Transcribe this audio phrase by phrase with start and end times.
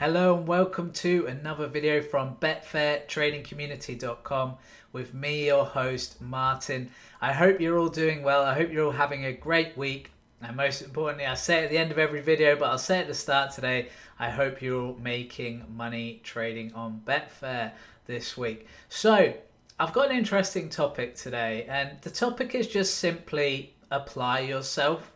[0.00, 4.54] Hello and welcome to another video from BetfairTradingCommunity.com
[4.94, 6.88] with me, your host, Martin.
[7.20, 8.42] I hope you're all doing well.
[8.42, 10.10] I hope you're all having a great week.
[10.40, 13.08] And most importantly, I say at the end of every video, but I'll say at
[13.08, 13.90] the start today.
[14.18, 17.72] I hope you're all making money trading on Betfair
[18.06, 18.68] this week.
[18.88, 19.34] So,
[19.78, 25.12] I've got an interesting topic today, and the topic is just simply apply yourself.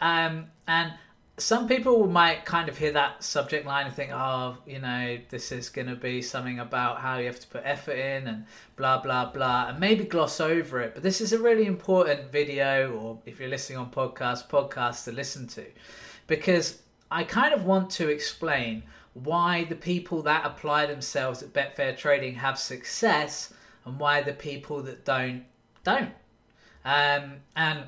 [0.00, 0.94] Um, and
[1.38, 5.52] some people might kind of hear that subject line and think, oh, you know, this
[5.52, 8.46] is going to be something about how you have to put effort in and
[8.76, 10.94] blah, blah, blah, and maybe gloss over it.
[10.94, 15.12] But this is a really important video, or if you're listening on podcast, podcast to
[15.12, 15.66] listen to,
[16.26, 16.80] because
[17.10, 18.82] I kind of want to explain
[19.12, 23.52] why the people that apply themselves at Betfair Trading have success
[23.84, 25.44] and why the people that don't
[25.84, 26.12] don't.
[26.84, 27.84] Um, and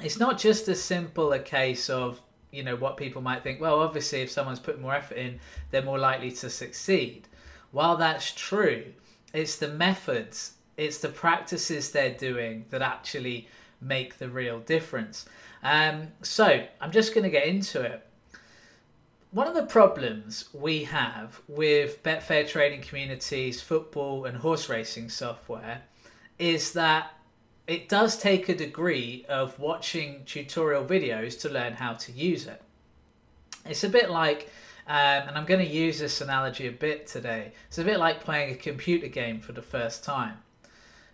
[0.00, 3.60] it's not just as simple a case of you know what people might think.
[3.60, 7.28] Well, obviously, if someone's put more effort in, they're more likely to succeed.
[7.70, 8.84] While that's true,
[9.34, 13.48] it's the methods, it's the practices they're doing that actually
[13.80, 15.26] make the real difference.
[15.62, 18.04] Um, so I'm just going to get into it.
[19.30, 25.82] One of the problems we have with Betfair trading communities, football, and horse racing software
[26.38, 27.12] is that
[27.68, 32.60] it does take a degree of watching tutorial videos to learn how to use it.
[33.66, 34.50] It's a bit like,
[34.86, 37.52] um, and I'm going to use this analogy a bit today.
[37.68, 40.38] It's a bit like playing a computer game for the first time.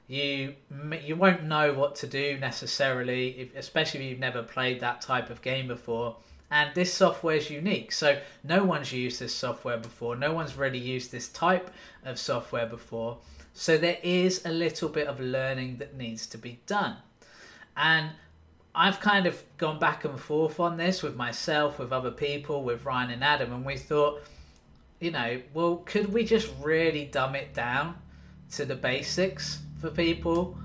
[0.06, 0.54] You
[1.02, 5.30] you won't know what to do necessarily, if, especially if you've never played that type
[5.30, 6.16] of game before
[6.50, 7.90] and this software is unique.
[7.90, 10.14] So no one's used this software before.
[10.14, 11.68] No one's really used this type
[12.04, 13.18] of software before.
[13.54, 16.96] So there is a little bit of learning that needs to be done.
[17.76, 18.10] And
[18.74, 22.84] I've kind of gone back and forth on this with myself, with other people, with
[22.84, 24.22] Ryan and Adam, and we thought,
[24.98, 27.94] you know, well, could we just really dumb it down
[28.52, 30.58] to the basics for people?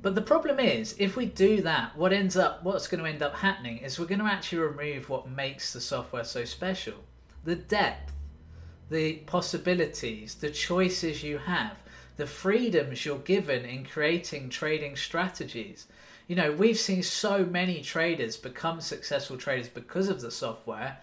[0.00, 3.22] But the problem is, if we do that, what ends up, what's going to end
[3.22, 6.94] up happening is we're going to actually remove what makes the software so special:
[7.42, 8.12] the depth,
[8.90, 11.78] the possibilities, the choices you have,
[12.16, 15.86] the freedoms you're given in creating trading strategies.
[16.26, 20.98] You know, we've seen so many traders become successful traders because of the software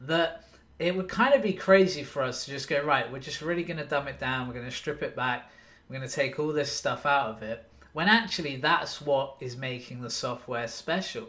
[0.00, 0.44] that
[0.78, 3.10] it would kind of be crazy for us to just go right.
[3.10, 4.46] We're just really going to dumb it down.
[4.46, 5.50] We're going to strip it back.
[5.88, 9.56] We're going to take all this stuff out of it when actually that's what is
[9.56, 11.28] making the software special.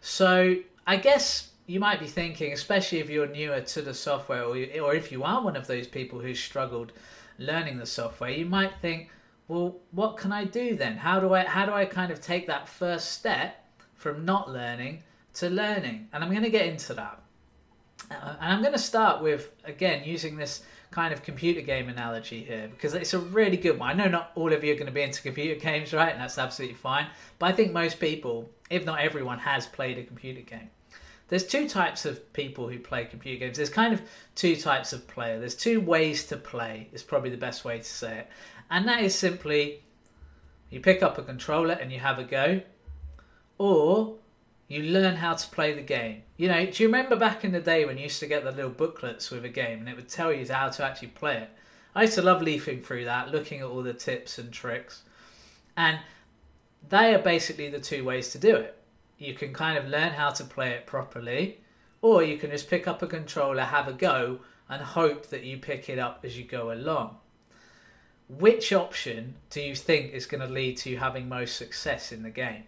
[0.00, 0.56] So
[0.86, 4.80] I guess you might be thinking, especially if you're newer to the software, or, you,
[4.80, 6.92] or if you are one of those people who struggled
[7.38, 9.10] learning the software, you might think,
[9.46, 10.96] well, what can I do then?
[10.96, 15.02] How do I how do I kind of take that first step from not learning
[15.34, 16.08] to learning?
[16.12, 17.22] And I'm going to get into that.
[18.10, 22.42] Uh, and I'm going to start with again using this kind of computer game analogy
[22.44, 23.90] here because it's a really good one.
[23.90, 26.12] I know not all of you are going to be into computer games, right?
[26.12, 27.06] And that's absolutely fine.
[27.38, 30.70] But I think most people, if not everyone, has played a computer game.
[31.28, 33.58] There's two types of people who play computer games.
[33.58, 34.02] There's kind of
[34.34, 35.38] two types of player.
[35.38, 38.28] There's two ways to play, is probably the best way to say it.
[38.70, 39.82] And that is simply
[40.70, 42.62] you pick up a controller and you have a go,
[43.58, 44.16] or
[44.68, 46.22] you learn how to play the game.
[46.36, 48.52] You know, do you remember back in the day when you used to get the
[48.52, 51.50] little booklets with a game and it would tell you how to actually play it?
[51.94, 55.02] I used to love leafing through that, looking at all the tips and tricks.
[55.76, 55.98] And
[56.88, 58.77] they are basically the two ways to do it.
[59.18, 61.60] You can kind of learn how to play it properly,
[62.00, 65.58] or you can just pick up a controller, have a go, and hope that you
[65.58, 67.16] pick it up as you go along.
[68.28, 72.22] Which option do you think is going to lead to you having most success in
[72.22, 72.64] the game?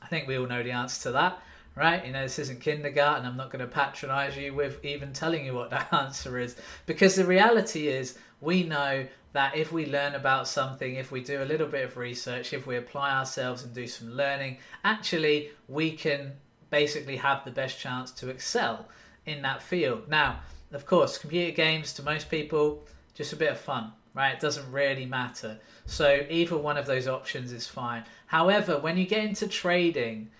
[0.00, 1.42] I think we all know the answer to that,
[1.74, 2.04] right?
[2.04, 3.26] You know, this isn't kindergarten.
[3.26, 6.56] I'm not going to patronize you with even telling you what that answer is
[6.86, 11.42] because the reality is we know that if we learn about something, if we do
[11.42, 15.90] a little bit of research, if we apply ourselves and do some learning, actually we
[15.90, 16.32] can
[16.70, 18.88] basically have the best chance to excel
[19.26, 20.08] in that field.
[20.08, 20.40] Now,
[20.72, 24.34] of course, computer games to most people just a bit of fun, right?
[24.34, 25.58] It doesn't really matter.
[25.86, 28.04] So either one of those options is fine.
[28.26, 30.30] However, when you get into trading,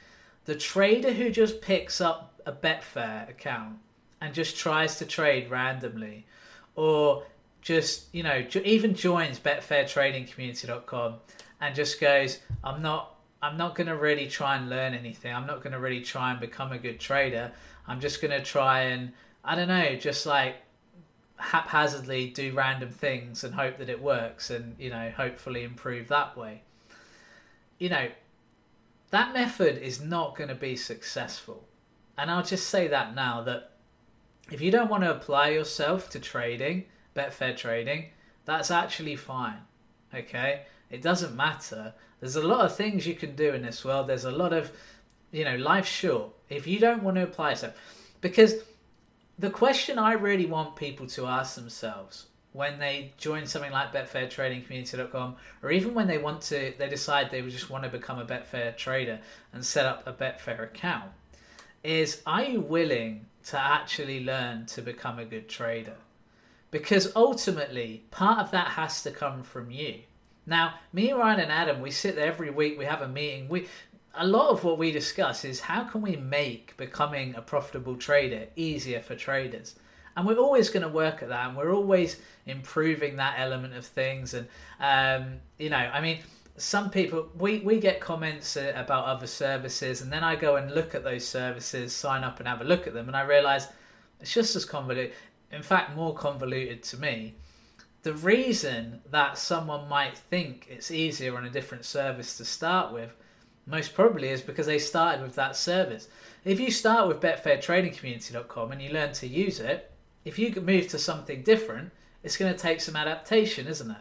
[0.49, 3.77] the trader who just picks up a Betfair account
[4.23, 6.25] and just tries to trade randomly,
[6.75, 7.25] or
[7.61, 11.17] just you know even joins betfairtradingcommunity.com
[11.61, 15.35] and just goes, I'm not I'm not going to really try and learn anything.
[15.35, 17.53] I'm not going to really try and become a good trader.
[17.87, 19.13] I'm just going to try and
[19.45, 20.55] I don't know, just like
[21.37, 26.37] haphazardly do random things and hope that it works and you know hopefully improve that
[26.37, 26.61] way
[27.79, 28.09] you know
[29.11, 31.67] that method is not going to be successful
[32.17, 33.73] and i'll just say that now that
[34.51, 38.07] if you don't want to apply yourself to trading, Betfair trading,
[38.45, 39.59] that's actually fine.
[40.15, 40.63] Okay?
[40.91, 41.93] It doesn't matter.
[42.21, 44.07] There's a lot of things you can do in this world.
[44.07, 44.73] There's a lot of,
[45.31, 46.31] you know, life's short.
[46.49, 47.75] If you don't want to apply yourself,
[48.21, 48.55] because
[49.39, 54.29] the question I really want people to ask themselves when they join something like Betfair
[54.29, 58.19] Trading Community.com, or even when they want to, they decide they just want to become
[58.19, 59.21] a Betfair trader
[59.53, 61.11] and set up a Betfair account,
[61.85, 65.97] is are you willing to actually learn to become a good trader?
[66.71, 70.01] Because ultimately, part of that has to come from you.
[70.47, 72.79] Now, me, Ryan, and Adam, we sit there every week.
[72.79, 73.49] We have a meeting.
[73.49, 73.69] We
[74.15, 78.47] a lot of what we discuss is how can we make becoming a profitable trader
[78.57, 79.77] easier for traders
[80.19, 82.17] and we're always going to work at that and we're always
[82.47, 84.49] improving that element of things and
[84.81, 86.19] um, you know i mean
[86.57, 90.75] some people we, we get comments uh, about other services and then i go and
[90.75, 93.69] look at those services sign up and have a look at them and i realize
[94.21, 95.13] it's just as convoluted
[95.53, 97.33] in fact more convoluted to me
[98.03, 103.15] the reason that someone might think it's easier on a different service to start with
[103.67, 106.09] most probably is because they started with that service.
[106.43, 109.93] If you start with betfairtradingcommunity.com and you learn to use it,
[110.29, 111.91] if you move to something different,
[112.23, 113.97] it's going to take some adaptation, isn't it?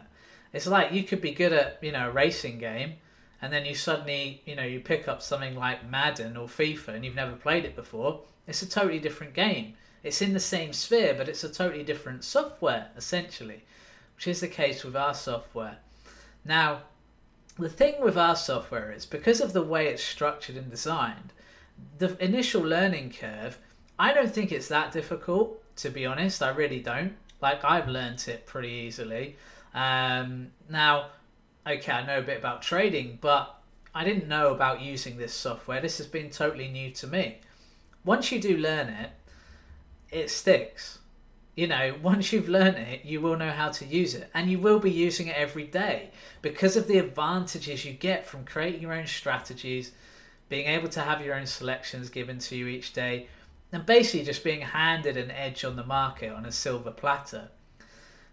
[0.52, 2.94] It's like you could be good at, you know, a racing game
[3.40, 7.04] and then you suddenly, you know, you pick up something like Madden or FIFA and
[7.04, 8.20] you've never played it before.
[8.46, 9.74] It's a totally different game.
[10.02, 13.64] It's in the same sphere, but it's a totally different software, essentially,
[14.14, 15.78] which is the case with our software.
[16.44, 16.82] Now,
[17.58, 21.32] the thing with our software is because of the way it's structured and designed,
[21.96, 23.58] the initial learning curve,
[23.98, 26.42] I don't think it's that difficult, to be honest.
[26.42, 27.14] I really don't.
[27.40, 29.36] Like, I've learned it pretty easily.
[29.74, 31.10] Um, now,
[31.66, 33.54] okay, I know a bit about trading, but
[33.94, 35.80] I didn't know about using this software.
[35.80, 37.38] This has been totally new to me.
[38.04, 39.10] Once you do learn it,
[40.10, 40.98] it sticks.
[41.54, 44.58] You know, once you've learned it, you will know how to use it, and you
[44.58, 46.10] will be using it every day
[46.42, 49.92] because of the advantages you get from creating your own strategies,
[50.48, 53.28] being able to have your own selections given to you each day,
[53.72, 57.48] and basically just being handed an edge on the market on a silver platter.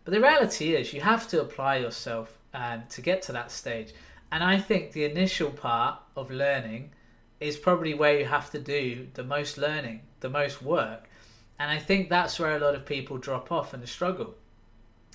[0.04, 3.94] But the reality is, you have to apply yourself um, to get to that stage.
[4.32, 6.92] And I think the initial part of learning
[7.40, 11.10] is probably where you have to do the most learning, the most work.
[11.60, 14.36] And I think that's where a lot of people drop off and struggle.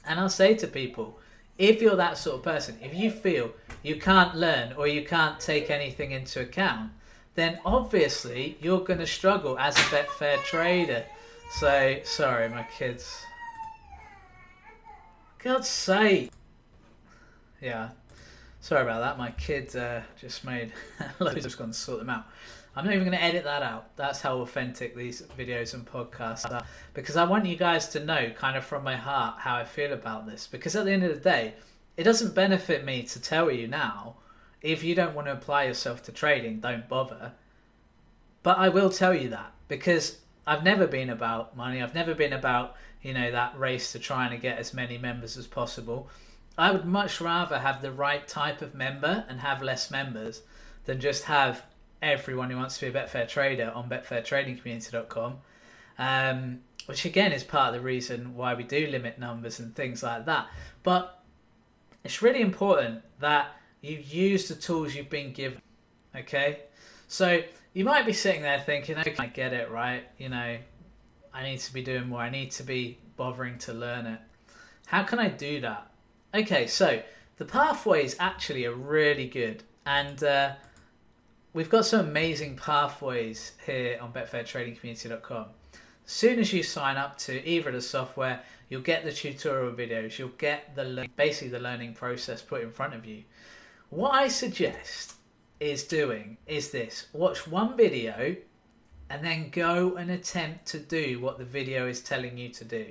[0.07, 1.19] And I'll say to people,
[1.59, 3.53] if you're that sort of person, if you feel
[3.83, 6.91] you can't learn or you can't take anything into account,
[7.35, 11.05] then obviously you're going to struggle as a Betfair trader.
[11.53, 13.25] So, sorry, my kids.
[15.38, 16.31] God's sake.
[17.61, 17.91] Yeah,
[18.61, 19.19] sorry about that.
[19.19, 20.73] My kid uh, just made
[21.19, 21.43] loads.
[21.43, 22.27] Just gone to sort them out.
[22.77, 23.97] I'm not even going to edit that out.
[23.97, 26.65] That's how authentic these videos and podcasts are.
[26.94, 29.93] Because I want you guys to know, kind of from my heart, how I feel
[29.93, 30.47] about this.
[30.47, 31.55] Because at the end of the day,
[31.97, 34.17] it doesn't benefit me to tell you now.
[34.62, 37.33] If you don't want to apply yourself to trading, don't bother.
[38.43, 41.83] But I will tell you that because I've never been about money.
[41.83, 45.37] I've never been about, you know, that race to trying to get as many members
[45.37, 46.09] as possible.
[46.59, 50.43] I would much rather have the right type of member and have less members
[50.85, 51.65] than just have
[52.03, 55.39] everyone who wants to be a Betfair trader on betfairtradingcommunity.com.
[55.99, 60.02] Um, which again is part of the reason why we do limit numbers and things
[60.02, 60.49] like that.
[60.83, 61.23] But
[62.02, 65.61] it's really important that you use the tools you've been given.
[66.15, 66.61] Okay?
[67.09, 70.05] So you might be sitting there thinking, okay, I get it, right?
[70.19, 70.59] You know,
[71.33, 72.21] I need to be doing more.
[72.21, 74.21] I need to be bothering to learn it.
[74.87, 75.91] How can I do that?
[76.35, 77.03] Okay, so
[77.37, 79.63] the pathways actually are really good.
[79.87, 80.53] And uh,
[81.53, 85.47] we've got some amazing pathways here on betfairtradingcommunity.com.
[86.07, 90.19] As soon as you sign up to either the software, you'll get the tutorial videos,
[90.19, 93.23] you'll get the basically the learning process put in front of you.
[93.90, 95.14] What I suggest
[95.59, 98.37] is doing is this: watch one video
[99.11, 102.87] and then go and attempt to do what the video is telling you to do.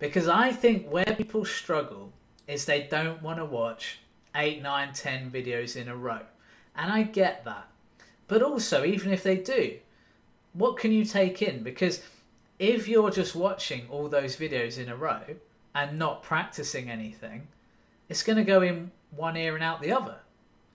[0.00, 2.12] Because I think where people struggle
[2.48, 4.00] is they don't want to watch
[4.34, 6.22] 8, 9, 10 videos in a row.
[6.74, 7.68] And I get that.
[8.26, 9.78] But also, even if they do,
[10.54, 11.62] what can you take in?
[11.62, 12.02] Because
[12.58, 15.22] if you're just watching all those videos in a row
[15.72, 17.46] and not practicing anything,
[18.08, 20.16] it's going to go in one ear and out the other,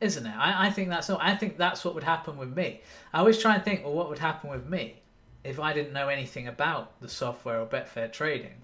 [0.01, 0.35] isn't it?
[0.35, 1.19] I, I think that's not.
[1.21, 2.81] I think that's what would happen with me.
[3.13, 4.95] I always try and think, well, what would happen with me
[5.43, 8.61] if I didn't know anything about the software or Betfair trading?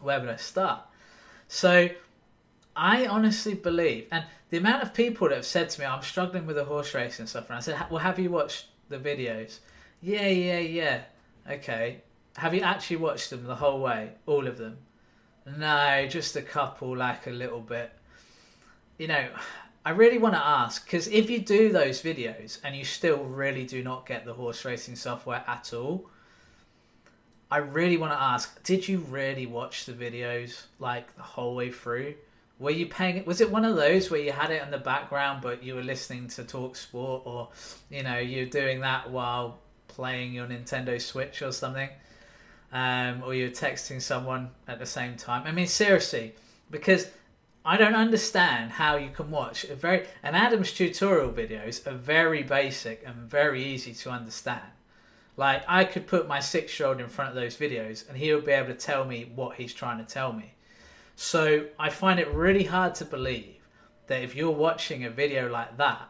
[0.00, 0.80] Where would I start?
[1.48, 1.88] So
[2.76, 6.46] I honestly believe, and the amount of people that have said to me, I'm struggling
[6.46, 9.58] with the horse racing stuff, and I said, well, have you watched the videos?
[10.00, 11.02] Yeah, yeah, yeah.
[11.50, 12.02] Okay.
[12.36, 14.10] Have you actually watched them the whole way?
[14.26, 14.78] All of them?
[15.46, 17.92] No, just a couple, like a little bit.
[18.98, 19.28] You know,
[19.84, 23.64] I really want to ask because if you do those videos and you still really
[23.64, 26.08] do not get the horse racing software at all,
[27.50, 31.70] I really want to ask: Did you really watch the videos like the whole way
[31.70, 32.14] through?
[32.58, 33.24] Were you paying?
[33.26, 35.82] Was it one of those where you had it in the background, but you were
[35.82, 37.48] listening to Talk Sport, or
[37.90, 39.58] you know, you're doing that while
[39.88, 41.90] playing your Nintendo Switch or something,
[42.74, 45.46] um, or you're texting someone at the same time?
[45.46, 46.34] I mean, seriously,
[46.70, 47.08] because
[47.64, 52.42] I don't understand how you can watch a very and Adam's tutorial videos are very
[52.42, 54.60] basic and very easy to understand.
[55.38, 58.34] Like I could put my six year old in front of those videos and he
[58.34, 60.52] would be able to tell me what he's trying to tell me.
[61.16, 63.56] So I find it really hard to believe
[64.08, 66.08] that if you're watching a video like that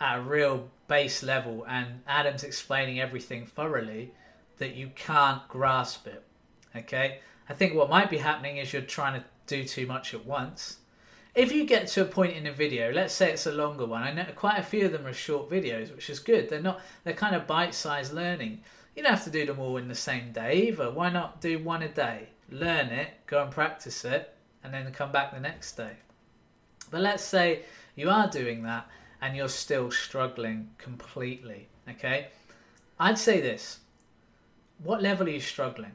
[0.00, 4.12] at a real base level and Adam's explaining everything thoroughly,
[4.58, 6.22] that you can't grasp it.
[6.76, 7.20] Okay?
[7.48, 10.78] I think what might be happening is you're trying to do too much at once.
[11.34, 14.02] If you get to a point in a video, let's say it's a longer one,
[14.02, 16.48] I know quite a few of them are short videos, which is good.
[16.48, 18.60] They're not they're kind of bite-sized learning.
[18.94, 20.92] You don't have to do them all in the same day either.
[20.92, 22.28] Why not do one a day?
[22.50, 24.32] Learn it, go and practice it,
[24.62, 25.96] and then come back the next day.
[26.90, 27.62] But let's say
[27.96, 28.86] you are doing that
[29.20, 32.28] and you're still struggling completely, okay?
[33.00, 33.80] I'd say this.
[34.82, 35.92] What level are you struggling?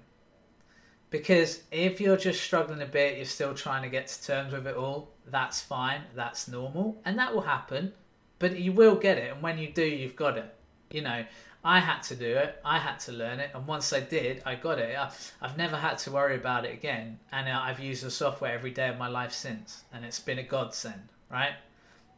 [1.10, 4.68] Because if you're just struggling a bit, you're still trying to get to terms with
[4.68, 7.94] it all, that's fine, that's normal, and that will happen,
[8.38, 10.54] but you will get it, and when you do, you've got it.
[10.92, 11.26] You know,
[11.64, 14.56] I had to do it, I had to learn it, and once I did, I
[14.56, 14.98] got it.
[15.42, 18.72] I've never had to worry about it again, and uh, I've used the software every
[18.72, 21.56] day of my life since, and it's been a godsend, right?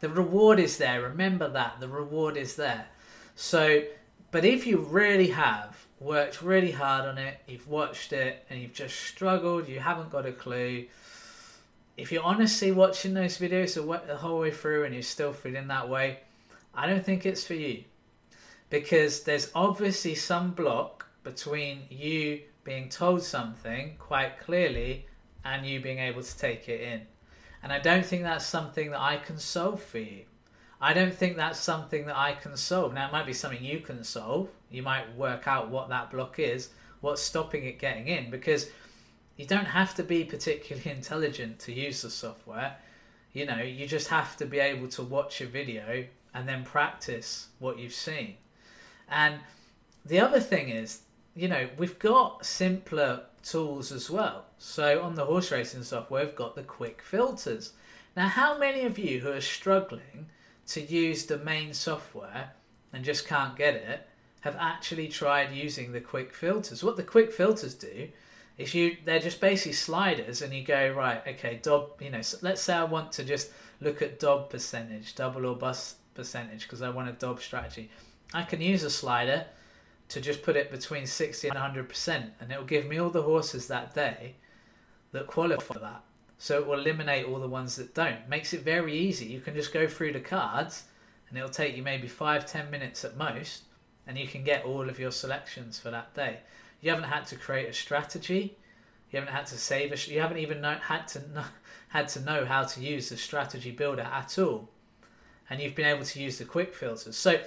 [0.02, 2.88] The reward is there, remember that, the reward is there.
[3.36, 3.84] So,
[4.32, 8.74] but if you really have worked really hard on it, you've watched it, and you've
[8.74, 10.86] just struggled, you haven't got a clue.
[11.96, 15.88] If you're honestly watching those videos the whole way through and you're still feeling that
[15.88, 16.20] way,
[16.74, 17.84] I don't think it's for you.
[18.70, 25.06] Because there's obviously some block between you being told something quite clearly
[25.46, 27.02] and you being able to take it in.
[27.62, 30.22] And I don't think that's something that I can solve for you.
[30.80, 32.94] I don't think that's something that I can solve.
[32.94, 34.50] Now, it might be something you can solve.
[34.72, 36.70] You might work out what that block is,
[37.02, 38.70] what's stopping it getting in, because
[39.38, 42.76] you don't have to be particularly intelligent to use the software.
[43.34, 47.48] You know, you just have to be able to watch a video and then practice
[47.60, 48.36] what you've seen.
[49.10, 49.40] And
[50.06, 51.02] the other thing is,
[51.36, 54.46] you know, we've got simpler tools as well.
[54.58, 57.74] So on the horse racing software, we've got the quick filters.
[58.16, 60.28] Now, how many of you who are struggling
[60.68, 62.52] to use the main software
[62.94, 64.08] and just can't get it
[64.42, 66.84] have actually tried using the quick filters.
[66.84, 68.10] What the quick filters do
[68.58, 72.62] is you they're just basically sliders and you go right okay dob you know let's
[72.62, 76.90] say I want to just look at dob percentage double or bust percentage because I
[76.90, 77.90] want a dob strategy.
[78.34, 79.46] I can use a slider
[80.10, 83.22] to just put it between 60 and 100% and it will give me all the
[83.22, 84.36] horses that day
[85.12, 86.04] that qualify for that.
[86.38, 88.28] So it will eliminate all the ones that don't.
[88.28, 89.26] Makes it very easy.
[89.26, 90.86] You can just go through the cards
[91.30, 93.64] and it'll take you maybe five, ten minutes at most,
[94.12, 96.40] and you can get all of your selections for that day.
[96.82, 98.58] You haven't had to create a strategy.
[99.10, 100.12] You haven't had to save a.
[100.12, 101.46] You haven't even know, had to know,
[101.88, 104.68] had to know how to use the strategy builder at all,
[105.50, 107.16] and you've been able to use the quick filters.
[107.16, 107.40] So,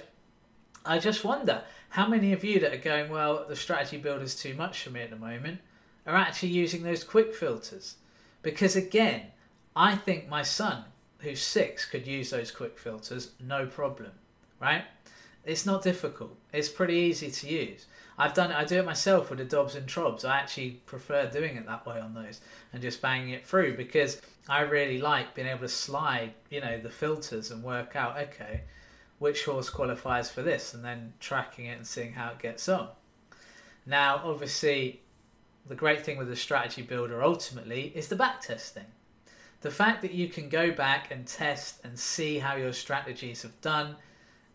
[0.83, 4.35] I just wonder how many of you that are going, well, the strategy builder is
[4.35, 5.59] too much for me at the moment,
[6.07, 7.97] are actually using those quick filters.
[8.41, 9.27] Because again,
[9.75, 10.85] I think my son,
[11.19, 14.13] who's six, could use those quick filters no problem,
[14.59, 14.85] right?
[15.45, 16.35] It's not difficult.
[16.51, 17.85] It's pretty easy to use.
[18.17, 18.57] I've done it.
[18.57, 20.25] I do it myself with the Dobbs and Trobs.
[20.25, 22.41] I actually prefer doing it that way on those
[22.73, 26.79] and just banging it through because I really like being able to slide, you know,
[26.79, 28.61] the filters and work out okay,
[29.19, 32.89] which horse qualifies for this, and then tracking it and seeing how it gets on.
[33.85, 35.01] Now, obviously,
[35.67, 38.85] the great thing with the strategy builder ultimately is the back testing.
[39.61, 43.59] The fact that you can go back and test and see how your strategies have
[43.61, 43.95] done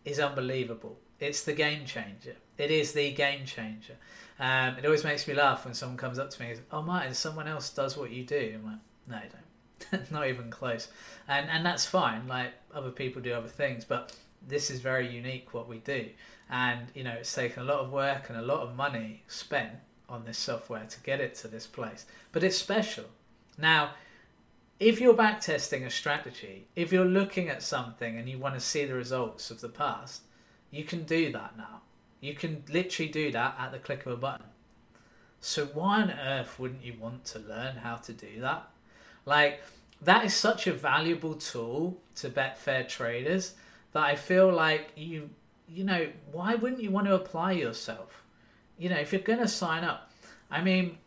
[0.05, 0.97] is unbelievable.
[1.19, 2.35] It's the game changer.
[2.57, 3.95] It is the game changer.
[4.39, 6.81] Um, it always makes me laugh when someone comes up to me and says, Oh,
[6.81, 8.53] Martin, someone else does what you do.
[8.55, 10.11] I'm like, No, you don't.
[10.11, 10.87] Not even close.
[11.27, 12.27] And, and that's fine.
[12.27, 13.85] Like, other people do other things.
[13.85, 14.15] But
[14.47, 16.09] this is very unique what we do.
[16.49, 19.71] And, you know, it's taken a lot of work and a lot of money spent
[20.09, 22.05] on this software to get it to this place.
[22.31, 23.05] But it's special.
[23.57, 23.91] Now,
[24.81, 28.83] if you're backtesting a strategy, if you're looking at something and you want to see
[28.83, 30.23] the results of the past,
[30.71, 31.81] you can do that now.
[32.19, 34.47] You can literally do that at the click of a button.
[35.39, 38.71] So why on earth wouldn't you want to learn how to do that?
[39.27, 39.61] Like
[40.01, 43.53] that is such a valuable tool to Betfair traders
[43.91, 45.29] that I feel like you
[45.69, 48.23] you know, why wouldn't you want to apply yourself?
[48.79, 50.11] You know, if you're going to sign up,
[50.49, 50.97] I mean,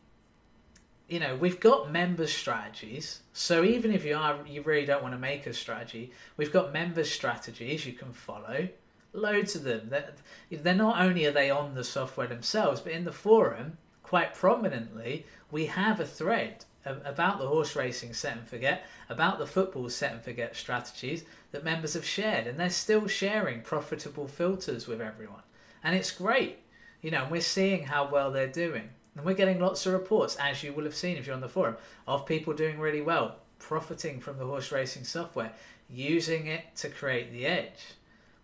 [1.09, 3.21] you know, we've got member strategies.
[3.33, 6.73] So even if you are, you really don't want to make a strategy, we've got
[6.73, 8.69] member strategies you can follow.
[9.13, 9.89] Loads of them.
[9.91, 10.13] They're,
[10.51, 15.27] they're not only are they on the software themselves, but in the forum, quite prominently,
[15.51, 20.13] we have a thread about the horse racing set and forget, about the football set
[20.13, 25.43] and forget strategies that members have shared, and they're still sharing profitable filters with everyone,
[25.83, 26.59] and it's great.
[27.01, 30.37] You know, and we're seeing how well they're doing, and we're getting lots of reports,
[30.37, 33.37] as you will have seen if you're on the forum, of people doing really well,
[33.59, 35.53] profiting from the horse racing software,
[35.89, 37.95] using it to create the edge.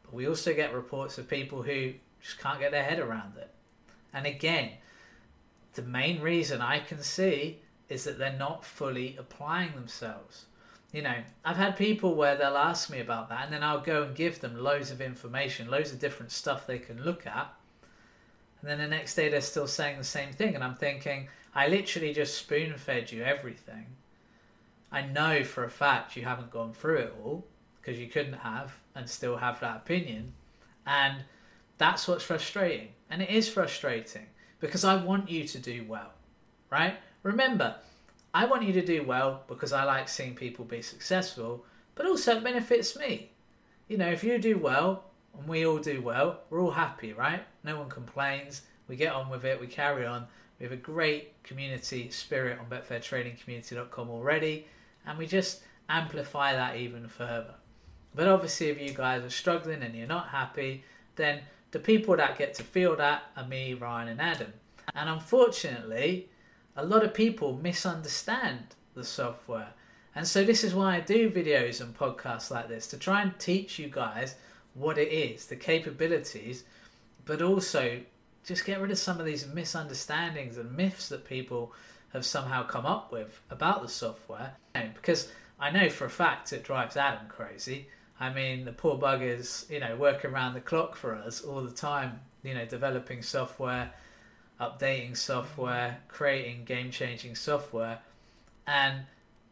[0.02, 3.50] But we also get reports of people who just can't get their head around it.
[4.12, 4.70] And again,
[5.74, 10.46] the main reason I can see is that they're not fully applying themselves.
[10.92, 14.02] You know, I've had people where they'll ask me about that, and then I'll go
[14.02, 17.52] and give them loads of information, loads of different stuff they can look at.
[18.60, 21.68] And then the next day they're still saying the same thing, and I'm thinking, I
[21.68, 23.86] literally just spoon fed you everything.
[24.92, 27.46] I know for a fact you haven't gone through it all
[27.80, 30.32] because you couldn't have and still have that opinion.
[30.86, 31.24] And
[31.78, 32.88] that's what's frustrating.
[33.08, 34.26] And it is frustrating
[34.60, 36.12] because I want you to do well,
[36.70, 36.96] right?
[37.22, 37.76] Remember,
[38.34, 41.64] I want you to do well because I like seeing people be successful,
[41.94, 43.30] but also it benefits me.
[43.88, 45.04] You know, if you do well
[45.38, 47.42] and we all do well, we're all happy, right?
[47.64, 48.62] No one complains.
[48.88, 50.26] We get on with it, we carry on.
[50.58, 54.66] We have a great community spirit on BetfairTradingCommunity.com already,
[55.06, 57.54] and we just amplify that even further.
[58.14, 60.84] But obviously, if you guys are struggling and you're not happy,
[61.16, 64.52] then the people that get to feel that are me, Ryan, and Adam.
[64.94, 66.28] And unfortunately,
[66.76, 69.72] a lot of people misunderstand the software.
[70.14, 73.38] And so this is why I do videos and podcasts like this to try and
[73.38, 74.34] teach you guys
[74.74, 76.64] what it is, the capabilities,
[77.24, 78.00] but also
[78.44, 81.72] just get rid of some of these misunderstandings and myths that people
[82.12, 84.54] have somehow come up with about the software.
[84.94, 87.88] Because I know for a fact it drives Adam crazy.
[88.18, 91.70] I mean, the poor buggers, you know, working around the clock for us all the
[91.70, 93.92] time, you know, developing software
[94.60, 97.98] updating software, creating game changing software,
[98.66, 99.02] and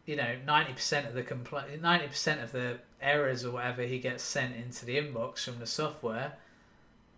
[0.09, 3.99] you know, ninety percent of the compl- ninety percent of the errors or whatever he
[3.99, 6.33] gets sent into the inbox from the software,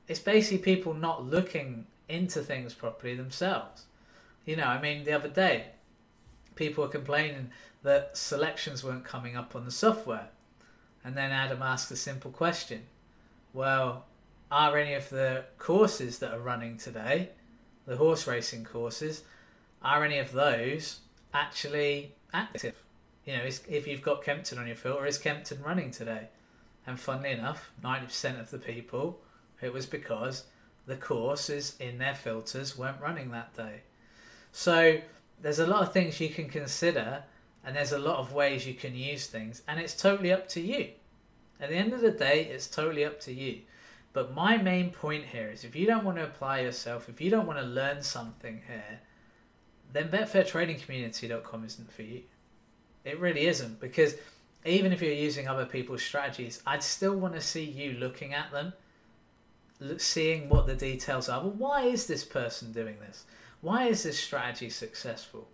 [0.08, 3.84] it's basically people not looking into things properly themselves.
[4.44, 5.66] You know, I mean, the other day,
[6.56, 7.52] people were complaining
[7.84, 10.28] that selections weren't coming up on the software,
[11.04, 12.82] and then Adam asked a simple question:
[13.52, 14.06] Well,
[14.50, 17.28] are any of the courses that are running today
[17.86, 19.22] the horse racing courses,
[19.80, 21.00] are any of those
[21.32, 22.82] actually active?
[23.24, 26.28] You know, is, if you've got Kempton on your filter, is Kempton running today?
[26.86, 29.20] And funnily enough, 90% of the people,
[29.60, 30.44] it was because
[30.86, 33.82] the courses in their filters weren't running that day.
[34.52, 34.98] So
[35.40, 37.22] there's a lot of things you can consider,
[37.64, 40.60] and there's a lot of ways you can use things, and it's totally up to
[40.60, 40.90] you.
[41.60, 43.60] At the end of the day, it's totally up to you.
[44.12, 47.30] But my main point here is if you don't want to apply yourself, if you
[47.30, 49.00] don't want to learn something here,
[49.92, 52.22] then betfairtradingcommunity.com isn't for you.
[53.04, 54.14] It really isn't because
[54.64, 58.52] even if you're using other people's strategies, I'd still want to see you looking at
[58.52, 58.72] them,
[59.96, 61.40] seeing what the details are.
[61.40, 63.24] Well, why is this person doing this?
[63.62, 65.48] Why is this strategy successful?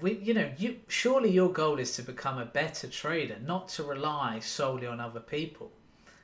[0.00, 3.82] We, you know, you surely your goal is to become a better trader, not to
[3.82, 5.70] rely solely on other people.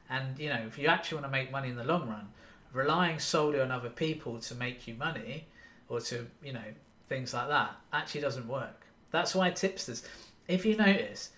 [0.08, 2.28] And you know, if you actually want to make money in the long run,
[2.72, 5.46] relying solely on other people to make you money
[5.88, 6.60] or to, you know,
[7.08, 8.86] things like that actually doesn't work.
[9.10, 10.04] That's why tipsters,
[10.48, 11.30] if you notice,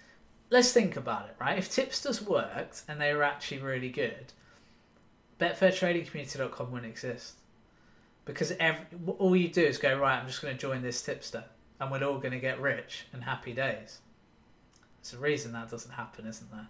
[0.50, 1.58] let's think about it, right?
[1.58, 4.32] If tipsters worked and they were actually really good,
[5.40, 7.34] BetfairTradingCommunity.com wouldn't exist.
[8.24, 8.86] Because every,
[9.18, 11.44] all you do is go, right, I'm just going to join this tipster
[11.80, 13.98] and we're all going to get rich and happy days.
[15.02, 16.66] There's a reason that doesn't happen, isn't there?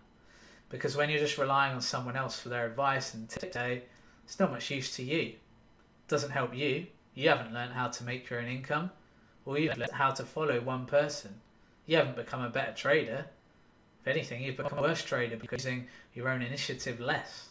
[0.68, 3.84] Because when you're just relying on someone else for their advice and tip day,
[4.24, 5.20] it's not much use to you.
[5.20, 5.38] It
[6.08, 6.86] doesn't help you.
[7.16, 8.90] You haven't learned how to make your own income,
[9.46, 11.40] or you've learned how to follow one person.
[11.86, 13.24] You haven't become a better trader.
[14.02, 17.48] If anything, you've become a worse trader because you're using your own initiative less.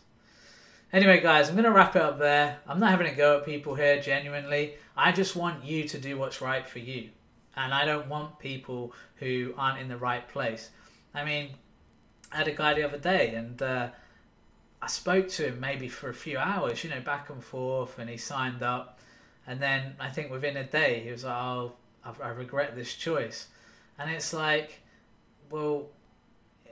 [0.93, 2.59] Anyway, guys, I'm going to wrap it up there.
[2.67, 4.75] I'm not having a go at people here, genuinely.
[4.95, 7.09] I just want you to do what's right for you.
[7.57, 10.69] And I don't want people who aren't in the right place.
[11.15, 11.49] I mean,
[12.31, 13.87] I had a guy the other day, and uh,
[14.79, 18.09] I spoke to him maybe for a few hours, you know, back and forth, and
[18.09, 18.94] he signed up.
[19.47, 23.47] And then I think within a day, he was like, "Oh, I, regret this choice,"
[23.99, 24.81] and it's like,
[25.49, 25.87] well,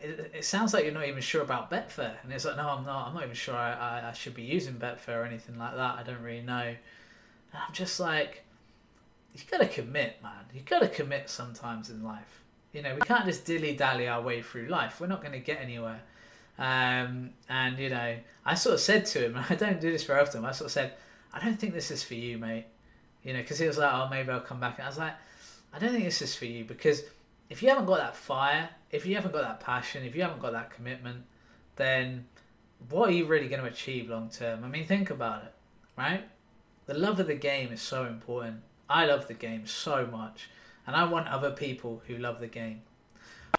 [0.02, 2.86] it, it, sounds like you're not even sure about Betfair, and it's like, no, I'm
[2.86, 3.08] not.
[3.08, 6.00] I'm not even sure I, I, I should be using Betfair or anything like that.
[6.00, 6.76] I don't really know.
[7.54, 8.44] And I'm just like,
[9.36, 10.46] you got to commit, man.
[10.54, 12.42] You got to commit sometimes in life.
[12.72, 15.00] You know, we can't just dilly dally our way through life.
[15.00, 16.02] We're not going to get anywhere.
[16.58, 20.22] Um, and you know, I sort of said to him, I don't do this very
[20.22, 20.44] often.
[20.46, 20.94] I sort of said,
[21.34, 22.65] I don't think this is for you, mate.
[23.24, 24.78] You know, because he was like, oh, maybe I'll come back.
[24.78, 25.13] And I was like,
[25.74, 27.04] I don't think this is for you because
[27.50, 30.41] if you haven't got that fire, if you haven't got that passion, if you haven't
[30.41, 31.24] got that commitment,
[31.76, 32.26] then
[32.89, 34.63] what are you really going to achieve long term?
[34.63, 35.54] I mean, think about it,
[35.98, 36.24] right?
[36.86, 38.62] The love of the game is so important.
[38.89, 40.50] I love the game so much,
[40.86, 42.82] and I want other people who love the game.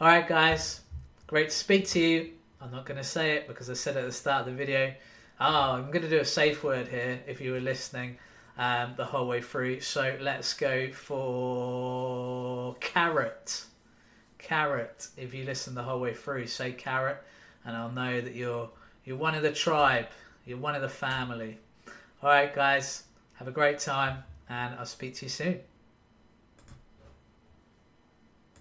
[0.01, 0.83] All right, guys,
[1.27, 2.33] great to speak to you.
[2.61, 4.95] I'm not going to say it because I said at the start of the video.
[5.41, 8.19] Oh, I'm going to do a safe word here if you were listening
[8.57, 9.81] um, the whole way through.
[9.81, 13.65] So let's go for carrot.
[14.39, 15.09] Carrot.
[15.17, 17.23] If you listen the whole way through, say carrot,
[17.65, 18.71] and I'll know that you're
[19.05, 20.07] you're one of the tribe.
[20.47, 21.59] You're one of the family.
[22.23, 23.05] All right, guys.
[23.35, 25.61] Have a great time, and I'll speak to you soon.